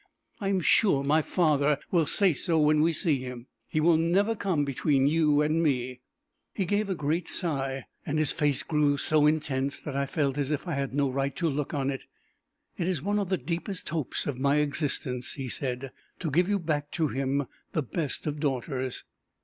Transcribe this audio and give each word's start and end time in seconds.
I 0.39 0.47
am 0.49 0.61
sure 0.61 1.03
my 1.03 1.21
father 1.21 1.77
will 1.91 2.07
say 2.07 2.33
so 2.33 2.57
when 2.57 2.81
we 2.81 2.91
see 2.91 3.19
him. 3.19 3.45
He 3.67 3.79
will 3.79 3.97
never 3.97 4.33
come 4.35 4.65
between 4.65 5.05
you 5.05 5.43
and 5.43 5.61
me." 5.61 6.01
He 6.55 6.65
gave 6.65 6.89
a 6.89 6.95
great 6.95 7.27
sigh, 7.27 7.85
and 8.03 8.17
his 8.17 8.31
face 8.31 8.63
grew 8.63 8.97
so 8.97 9.27
intense 9.27 9.79
that 9.79 9.95
I 9.95 10.07
felt 10.07 10.39
as 10.39 10.49
if 10.49 10.67
I 10.67 10.73
had 10.73 10.95
no 10.95 11.07
right 11.07 11.35
to 11.35 11.47
look 11.47 11.75
on 11.75 11.91
it. 11.91 12.05
"It 12.77 12.87
is 12.87 13.03
one 13.03 13.19
of 13.19 13.29
the 13.29 13.37
deepest 13.37 13.89
hopes 13.89 14.25
of 14.25 14.39
my 14.39 14.55
existence," 14.55 15.33
he 15.33 15.47
said, 15.49 15.91
"to 16.17 16.31
give 16.31 16.49
you 16.49 16.57
back 16.57 16.89
to 16.93 17.09
him 17.09 17.45
the 17.73 17.83
best 17.83 18.25
of 18.25 18.39
daughters. 18.39 19.03